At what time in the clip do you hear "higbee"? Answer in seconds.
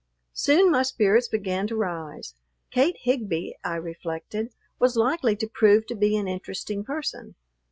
3.01-3.53